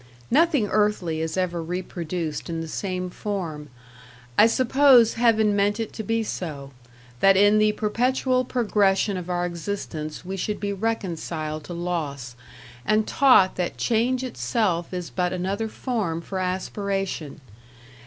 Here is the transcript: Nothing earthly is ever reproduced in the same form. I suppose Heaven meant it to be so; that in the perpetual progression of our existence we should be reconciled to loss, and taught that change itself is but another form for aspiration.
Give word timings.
Nothing 0.31 0.65
earthly 0.65 1.21
is 1.21 1.37
ever 1.37 1.61
reproduced 1.61 2.49
in 2.49 2.59
the 2.59 2.67
same 2.67 3.11
form. 3.11 3.69
I 4.35 4.47
suppose 4.47 5.13
Heaven 5.13 5.55
meant 5.55 5.79
it 5.79 5.93
to 5.93 6.01
be 6.01 6.23
so; 6.23 6.71
that 7.19 7.37
in 7.37 7.59
the 7.59 7.73
perpetual 7.73 8.43
progression 8.43 9.15
of 9.15 9.29
our 9.29 9.45
existence 9.45 10.25
we 10.25 10.37
should 10.37 10.59
be 10.59 10.73
reconciled 10.73 11.65
to 11.65 11.75
loss, 11.75 12.35
and 12.83 13.05
taught 13.07 13.57
that 13.57 13.77
change 13.77 14.23
itself 14.23 14.91
is 14.91 15.11
but 15.11 15.33
another 15.33 15.67
form 15.67 16.19
for 16.21 16.39
aspiration. 16.39 17.39